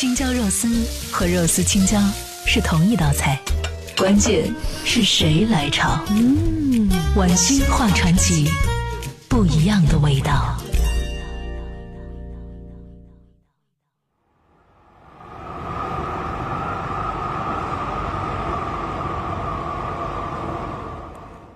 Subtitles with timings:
[0.00, 0.68] 青椒肉丝
[1.10, 1.98] 和肉丝青椒
[2.46, 3.36] 是同一道菜，
[3.96, 6.00] 关键是谁来炒。
[6.10, 8.46] 嗯，晚星画传奇，
[9.28, 10.56] 不一样的味道。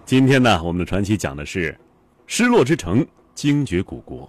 [0.04, 1.78] 今天呢，我们的传奇讲的是
[2.26, 3.06] 失落之城
[3.36, 4.28] 精绝古国。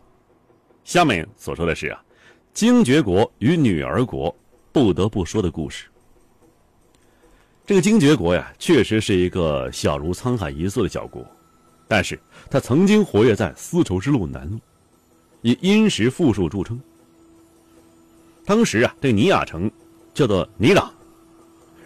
[0.84, 2.00] 下面所说的是啊，
[2.54, 4.34] 精绝国与女儿国
[4.72, 5.86] 不得不说的故事。
[7.66, 11.26] 这个精绝国呀，确实是一个小如沧海一粟的小国，
[11.88, 12.20] 但是
[12.52, 14.60] 它曾经活跃在丝绸之路南路，
[15.42, 16.80] 以殷实富庶著称。
[18.46, 19.72] 当时啊，这尼雅城
[20.14, 20.94] 叫做尼朗，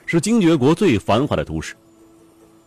[0.05, 1.75] 是精绝国最繁华的都市。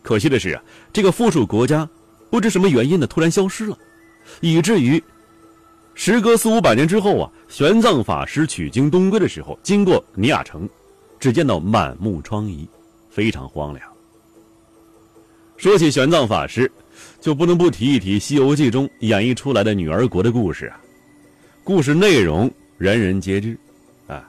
[0.01, 1.87] 可惜的是啊，这个富庶国家
[2.31, 3.77] 不知什么原因呢，突然消失了，
[4.39, 5.03] 以至于
[5.93, 10.67] 时隔四五百年之后啊，玄奘法师取经东归的时候，经过尼雅城，
[11.19, 12.67] 只见到满目疮痍，
[13.09, 13.85] 非常荒凉。
[15.57, 16.71] 说起玄奘法师，
[17.19, 20.81] 就不能不提一提《西游记》中演绎出来的女儿国的故事啊。
[21.63, 23.55] 故事内容人人皆知，
[24.07, 24.27] 啊，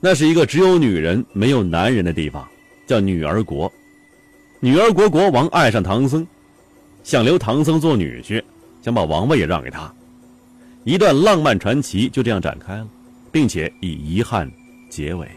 [0.00, 2.48] 那是一个只有女人没有男人的地方，
[2.86, 3.70] 叫女儿国。
[4.60, 6.26] 女儿国国王爱上唐僧，
[7.02, 8.42] 想留唐僧做女婿，
[8.82, 9.92] 想把王位也让给他，
[10.84, 12.88] 一段浪漫传奇就这样展开了，
[13.30, 14.50] 并且以遗憾
[14.88, 15.28] 结尾。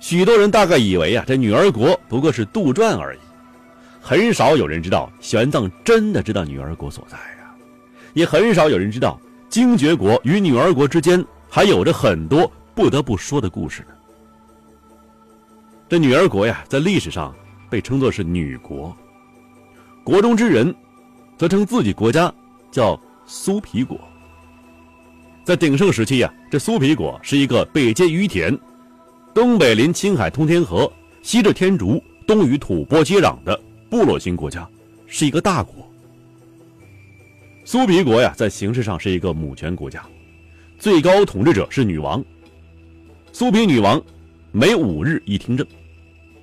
[0.00, 3.18] 许多人大概以为啊，这女儿国不过是杜撰而已，
[4.00, 7.50] 很少有人知道玄奘真的知道女儿国所在啊，
[8.14, 13.88] 也很少有人知道精绝国与女儿国之间还有着很多不得不说的故事呢。
[15.88, 17.34] 这女儿国呀，在历史上
[17.68, 18.96] 被称作是女国。
[20.04, 20.72] 国中之人，
[21.36, 22.32] 则称自己国家
[22.70, 22.98] 叫
[23.28, 24.00] 苏皮国。
[25.44, 28.58] 在鼎盛时期呀，这苏皮国是一个北接于田，
[29.34, 30.90] 东北临青海通天河，
[31.22, 33.58] 西至天竺，东与吐蕃接壤的
[33.90, 34.66] 部落型国家，
[35.06, 35.74] 是一个大国。
[37.66, 40.02] 苏皮国呀，在形式上是一个母权国家，
[40.78, 42.24] 最高统治者是女王。
[43.30, 44.02] 苏皮女王
[44.52, 45.66] 每五日一听政。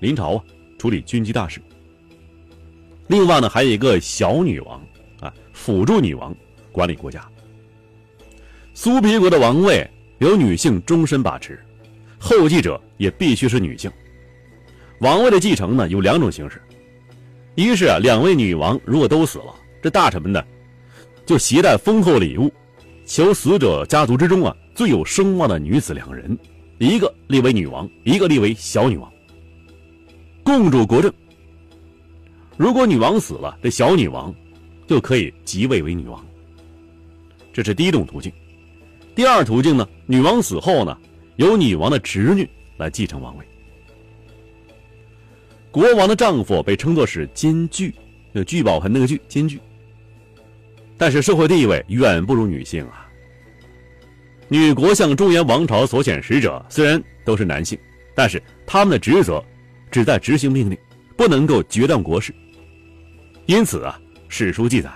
[0.02, 0.44] 临朝啊，
[0.78, 1.60] 处理军机大事。
[3.08, 4.80] 另外呢，还有一个小女王
[5.20, 6.36] 啊，辅助女王
[6.76, 7.26] 管理国家。
[8.74, 11.58] 苏皮国的王位由女性终身把持，
[12.20, 13.90] 后继者也必须是女性。
[15.00, 16.62] 王位的继承呢，有两种形式：
[17.56, 20.44] 一是啊，两位女王如果都死了，这大臣们呢，
[21.26, 22.52] 就携带丰厚礼物，
[23.06, 26.38] 求死者家族之中啊最有声望的女子两人，
[26.78, 29.10] 一个立为女王，一个立为小女王。
[30.44, 31.10] 共主国政。
[32.58, 34.36] 如果女王死了，这小女王
[34.88, 36.26] 就可以即位为女王。
[37.56, 38.30] 这是第一种途径。
[39.16, 40.98] 第二途径呢，女王死后呢，
[41.38, 42.46] 由女王的侄女
[42.76, 43.46] 来继承王位。
[45.72, 47.96] 国王的丈夫被称作是金具，
[48.34, 49.58] 那聚宝盆那个具金具。
[50.98, 53.10] 但是社会地位远不如女性啊。
[54.50, 57.80] 女国向中原王朝所遣使者虽然都是男性，
[58.14, 59.42] 但是他们的职责。
[59.92, 60.78] 只在执行命令，
[61.16, 62.36] 不能够决断国事。
[63.46, 64.92] 因此啊，史书记载：“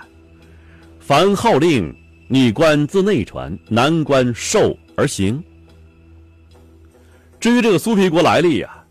[1.00, 1.94] 凡号令，
[2.32, 5.42] 女官自内传，男官受而行。”
[7.40, 8.84] 至于这个苏皮国来历呀，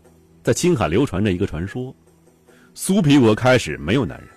[0.44, 1.94] 在青海流传着一个传说：
[2.74, 4.28] 苏皮国开始没有男人，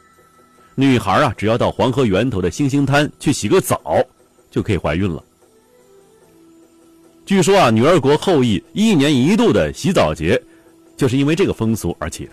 [0.75, 4.01] 女孩啊，只要到黄河源头的星星滩去洗个澡，
[4.49, 5.21] 就可以怀孕了。
[7.25, 10.41] 据说啊，女儿国后裔一年一度的洗澡节。
[10.95, 12.31] 就是因为这个风俗而起的。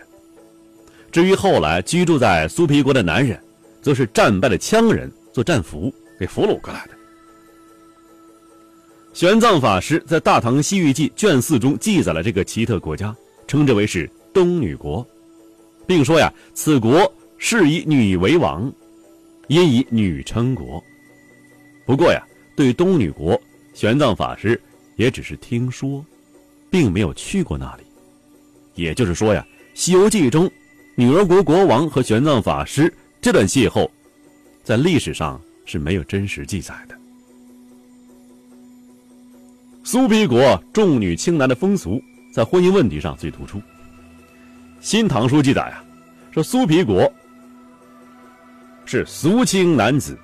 [1.10, 3.42] 至于后来居住在苏皮国的男人，
[3.80, 6.90] 则是战败的羌人做战俘给俘虏过来的。
[9.14, 13.16] 玄奘法师在《大唐西域记》卷四中记载了这个奇特国家，
[13.48, 15.04] 称之为是东女国，
[15.86, 18.70] 并说呀，此国是以女为王，
[19.48, 20.82] 因以女称国。
[21.86, 22.22] 不过呀，
[22.54, 23.40] 对东女国，
[23.72, 24.60] 玄奘法师
[24.96, 26.04] 也只是听说，
[26.68, 27.82] 并没有去过那里。
[28.74, 29.44] 也就是说呀，
[29.74, 30.48] 《西游记》中，
[30.94, 33.90] 女儿国国王和玄奘法师这段邂逅，
[34.62, 36.96] 在历史上是没有真实记载的。
[39.84, 42.02] 苏皮国重女轻男的风俗，
[42.32, 43.58] 在婚姻问题上最突出。
[44.80, 45.84] 《新唐书》记载啊，
[46.32, 47.08] 说苏皮国
[48.84, 50.18] 是俗轻男子，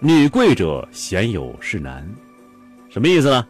[0.00, 2.04] 女贵者鲜有是男，
[2.90, 3.46] 什么意思呢？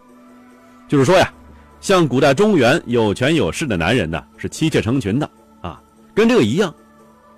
[0.86, 1.32] 就是说呀。
[1.80, 5.30] 像古代中原有权有势的男人呢，是妻妾成群的
[5.62, 5.80] 啊，
[6.12, 6.74] 跟这个一样。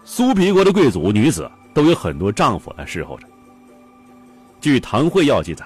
[0.02, 3.29] 苏皮国的贵族女子都有很多丈夫来侍候着。
[4.60, 5.64] 据《唐会要》记载，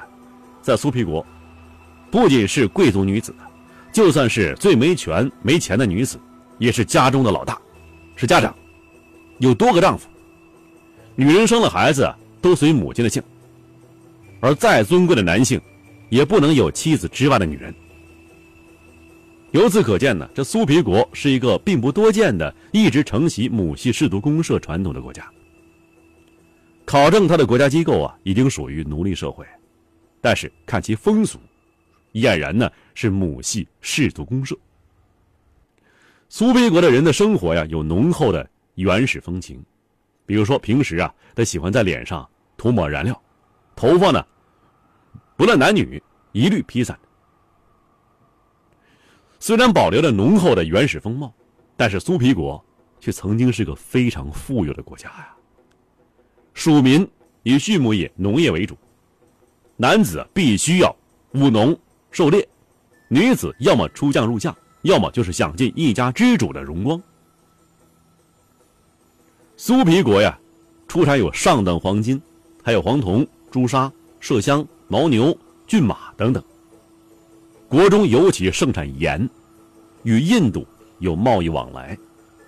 [0.62, 1.24] 在苏皮国，
[2.10, 3.34] 不仅是贵族女子，
[3.92, 6.18] 就算是最没权没钱的女子，
[6.58, 7.58] 也是家中的老大，
[8.14, 8.54] 是家长，
[9.38, 10.08] 有多个丈夫。
[11.16, 13.22] 女人生了孩子都随母亲的姓，
[14.40, 15.60] 而再尊贵的男性，
[16.08, 17.74] 也不能有妻子之外的女人。
[19.50, 25.24] 由此可见呢，这苏皮国是一个并不多见的，一直承袭母系氏族公社传统的国家。
[26.84, 29.46] 考证他的国家机构啊，已经属于奴隶社会，
[30.20, 31.38] 但是看其风俗，
[32.12, 34.56] 俨然呢是母系氏族公社。
[36.28, 39.64] 苏皮国的人的生活呀，有浓厚的原始风情，
[40.26, 43.22] 比如说平时啊，他喜欢在脸上涂抹燃料，
[43.74, 44.24] 头发呢，
[45.36, 46.02] 不论男女
[46.32, 46.98] 一律披散。
[49.38, 51.32] 虽然保留了浓厚的原始风貌，
[51.76, 52.62] 但是苏皮国
[53.00, 55.33] 却曾经是个非常富有的国家呀。
[56.54, 57.06] 属民
[57.42, 58.76] 以畜牧业、农业为主，
[59.76, 60.96] 男子必须要
[61.34, 61.76] 务农、
[62.10, 62.48] 狩猎，
[63.08, 67.00] 女子要么出将入相，要么就是享尽一家之主的荣光。
[69.56, 70.38] 苏皮国呀，
[70.88, 72.20] 出产有上等黄金，
[72.62, 75.36] 还有黄铜、朱砂、麝香、牦牛、
[75.66, 76.42] 骏马等等。
[77.68, 79.28] 国中尤其盛产盐，
[80.04, 80.66] 与印度
[81.00, 81.98] 有贸易往来，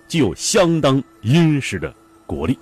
[0.07, 1.93] 具有相当殷实的
[2.25, 2.57] 国力。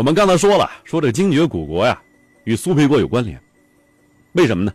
[0.00, 2.00] 我们刚才说了，说这精绝古国呀，
[2.44, 3.38] 与苏皮国有关联，
[4.32, 4.72] 为什么呢？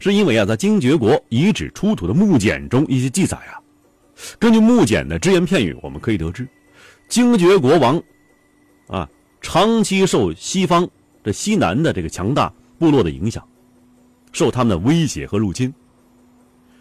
[0.00, 3.62] 是因为啊，在精绝国遗址出土的木简中一些记载啊，
[4.36, 6.44] 根据木简的只言片语，我们可以得知。
[7.08, 8.02] 精绝国王，
[8.88, 9.08] 啊，
[9.40, 10.88] 长期受西方
[11.22, 13.46] 这西南的这个强大部落的影响，
[14.32, 15.72] 受他们的威胁和入侵。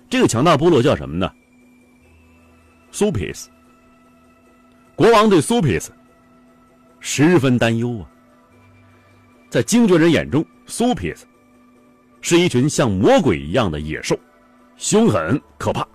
[0.10, 1.32] 这个强大部落叫什么呢？
[2.92, 3.52] 苏皮斯。
[4.96, 5.92] 国王对苏皮斯
[7.10, 8.04] 十分担忧啊。
[9.50, 11.26] 在精绝人眼中，苏皮斯
[12.20, 14.20] 是一群像魔鬼一样的野兽，
[14.76, 15.88] 凶狠可怕。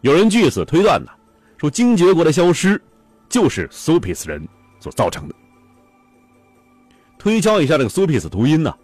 [0.00, 1.12] 有人据此推断呢。
[1.56, 2.82] 说精绝国的消失，
[3.28, 4.48] 就是苏皮斯人
[4.80, 5.34] 所造成的。
[7.16, 8.74] 推敲一下这个苏皮斯读音呢，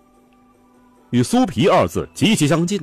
[1.10, 2.78] 与苏皮二字极其相近。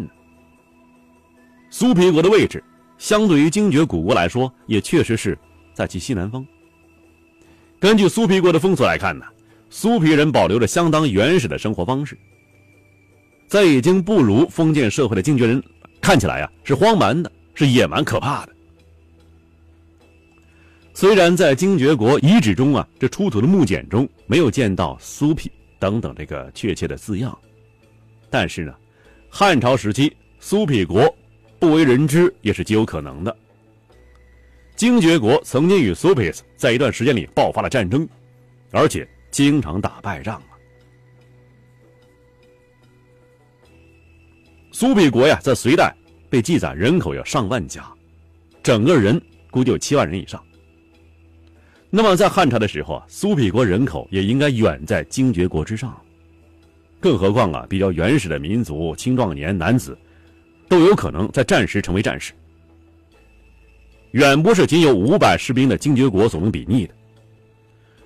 [1.69, 2.61] 苏皮国的位置，
[2.97, 5.37] 相对于精绝古国来说，也确实是
[5.73, 6.43] 在其西南方。
[7.83, 9.25] 根据苏皮国的风俗来看呢，
[9.69, 12.17] 苏皮人保留着相当原始的生活方式，
[13.45, 15.61] 在已经不如封建社会的精绝人
[15.99, 18.53] 看起来啊，是荒蛮的，是野蛮可怕的。
[20.93, 27.37] 虽然在精绝国遗址中啊，这出土的木简中没有见到“苏皮”等等这个确切的字样，
[28.29, 28.73] 但是呢，
[29.27, 31.13] 汉朝时期苏皮国
[31.59, 33.37] 不为人知也是极有可能的。
[34.83, 38.05] 精绝国曾经与苏比斯在一段时间里爆发了战争，
[38.71, 40.59] 而且经常打败仗啊。
[44.73, 45.95] 苏比国呀，在隋代
[46.29, 47.89] 被记载人口有上万家，
[48.61, 49.17] 整个人
[49.49, 50.43] 估计有七万人以上。
[51.89, 55.97] 那么在汉朝的时候啊，苏比国人口也应该远在精绝国之上。
[56.99, 59.97] 更何况啊，比较原始的民族，青壮年男子
[60.67, 62.33] 都有可能在战时成为战士，
[64.13, 66.93] 远不是仅有五百士兵的精绝国所能比拟的。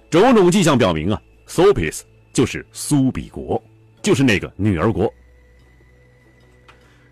[0.09, 3.61] 种种迹象表明啊，苏皮斯就是苏比国，
[4.01, 5.13] 就是那个女儿国。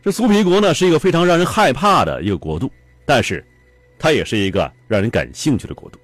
[0.02, 2.72] 这苏皮国呢，是一个非常让人害怕的一个国度，
[3.06, 3.46] 但是
[4.00, 6.00] 它也是一个让人感兴趣的国度。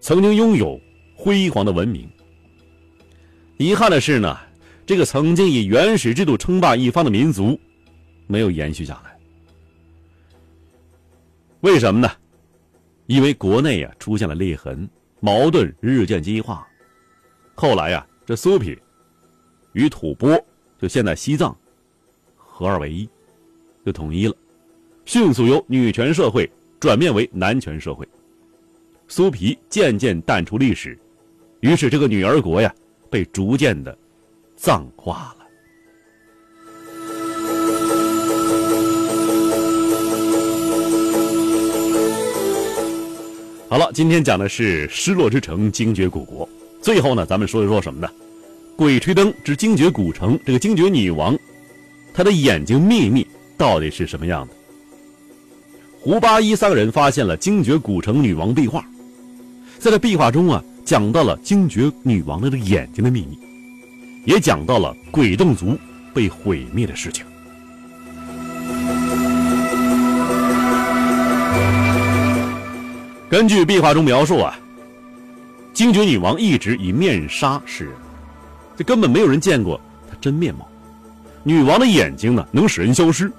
[0.00, 0.78] 曾经拥有
[1.16, 2.06] 辉煌的文明。
[3.56, 4.38] 遗憾的是呢，
[4.84, 7.58] 这个曾经以原始制度称霸一方的民族，
[8.26, 9.11] 没有延续下来。
[11.62, 12.10] 为什么呢？
[13.06, 14.88] 因为国内呀出现了裂痕，
[15.20, 16.66] 矛盾日渐激化。
[17.54, 18.76] 后来呀，这苏皮
[19.72, 20.42] 与吐蕃，
[20.76, 21.56] 就现在西藏，
[22.36, 23.08] 合二为一，
[23.86, 24.34] 就统一了，
[25.04, 26.50] 迅速由女权社会
[26.80, 28.06] 转变为男权社会。
[29.06, 30.98] 苏皮渐渐淡出历史，
[31.60, 32.74] 于是这个女儿国呀，
[33.08, 33.96] 被逐渐的
[34.56, 35.41] 葬化了。
[43.72, 46.46] 好了，今天讲的是失落之城精绝古国。
[46.82, 48.06] 最后呢，咱们说一说什么呢？
[48.76, 51.34] 《鬼吹灯之精绝古城》这个精绝女王，
[52.12, 53.26] 她的眼睛秘密
[53.56, 54.52] 到底是什么样的？
[55.98, 58.84] 胡八一三个人发现了精绝古城女王壁画。
[59.78, 63.38] 在这壁画中啊，讲到了精绝女王的这个眼睛的秘密，
[64.26, 65.78] 也讲到了鬼洞族
[66.12, 67.24] 被毁灭的事情。
[73.32, 74.60] 根据壁画中描述啊，
[75.72, 77.94] 精绝女王一直以面纱示人，
[78.76, 80.68] 这根本没有人见过她真面貌。
[81.42, 83.32] 女王的眼睛呢，能使人消失，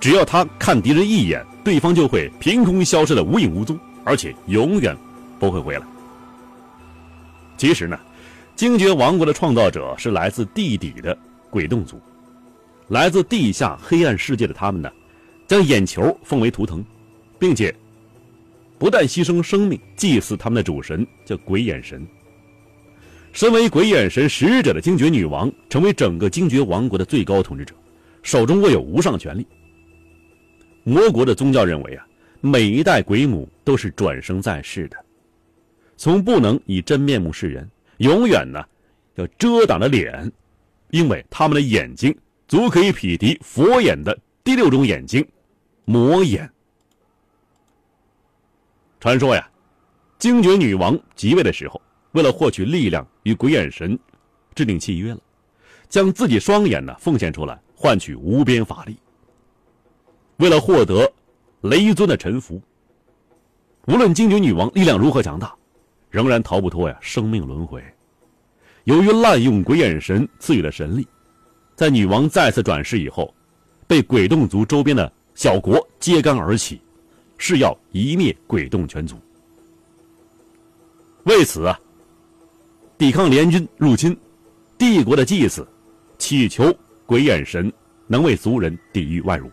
[0.00, 4.96] 只要她看敌人一眼，对方就会凭空消失的无影无踪，而且永远
[5.38, 5.82] 不会回来。
[7.58, 8.00] 其实呢，
[8.56, 11.14] 精绝王国的创造者是来自地底的
[11.50, 12.00] 鬼洞族，
[12.88, 14.90] 来自地下黑暗世界的他们呢，
[15.46, 16.82] 将眼球奉为图腾，
[17.38, 17.74] 并且
[18.82, 22.04] 不但牺牲生命祭祀他们的主神，叫鬼眼神。
[23.32, 27.76] 身为鬼眼神使者的精绝女王，成为整个精绝王国的最高统治者，
[28.24, 29.46] 手中握有无上权力。
[30.82, 32.04] 魔国的宗教认为啊，
[32.40, 34.96] 每一代鬼母都是转生在世的，
[35.96, 38.60] 从不能以真面目示人，永远呢
[39.14, 40.28] 要遮挡着脸，
[40.90, 42.12] 因为他们的眼睛
[42.48, 45.24] 足可以匹敌佛眼的第六种眼睛——
[45.86, 46.50] 魔眼。
[49.02, 49.50] 传说呀，
[50.16, 51.82] 精绝女王即位的时候。
[52.12, 53.98] 为了获取力量，与鬼眼神
[54.54, 55.18] 制定契约了，
[55.88, 58.96] 将自己双眼呢奉献出来，换取无边法力。
[60.36, 61.12] 为了获得
[61.62, 62.62] 雷尊的臣服，
[63.86, 65.52] 无论精绝女王力量如何强大，
[66.08, 67.82] 仍然逃不脱呀生命轮回。
[68.84, 71.04] 由于滥用鬼眼神赐予的神力，
[71.74, 73.34] 在女王再次转世以后，
[73.88, 76.80] 被鬼洞族周边的小国揭竿而起，
[77.44, 79.16] 誓要一灭鬼洞全族。
[81.24, 81.76] 为此啊。
[82.96, 84.16] 抵抗联军入侵，
[84.78, 85.66] 帝国的祭祀，
[86.18, 86.72] 祈求
[87.04, 87.72] 鬼眼神
[88.06, 89.50] 能为族人抵御外辱。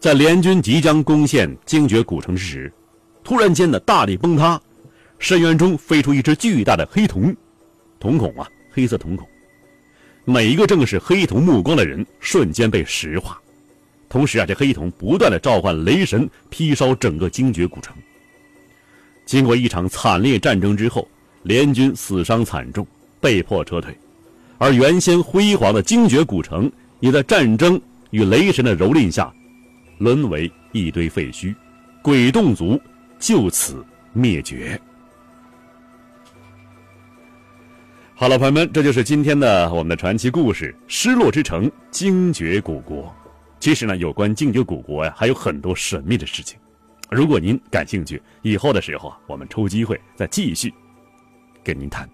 [0.00, 2.72] 在联军即将攻陷精绝古城之时，
[3.22, 4.60] 突然间的大地崩塌，
[5.20, 7.32] 深渊中飞出一只巨大的黑瞳，
[8.00, 9.24] 瞳孔啊，黑色瞳孔，
[10.26, 13.38] 每一个正是黑瞳目光的人瞬间被石化，
[14.08, 17.94] 同时啊，这黑瞳不断的召唤雷神，劈烧整个精绝古城。
[19.26, 21.06] 经过一场惨烈战争之后，
[21.42, 22.86] 联军死伤惨重，
[23.20, 23.94] 被迫撤退，
[24.56, 27.78] 而原先辉煌的精绝古城也在战争
[28.10, 29.30] 与雷神的蹂躏下，
[29.98, 31.54] 沦为一堆废墟，
[32.00, 32.80] 鬼洞族
[33.18, 34.80] 就此灭绝。
[38.16, 43.02] 好了，朋友们，这就是今天的我们的传奇故事《失落之城——精绝古国》。
[43.58, 46.56] 其实呢，有关精绝古国呀，还有很多神秘的事情。
[47.10, 50.72] 如果您感兴趣，以后的时候啊，我们抽机会再继续
[51.64, 52.08] 跟您谈。